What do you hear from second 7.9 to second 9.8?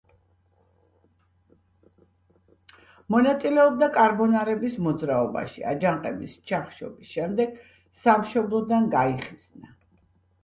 სამშობლოდან გაიხიზნა.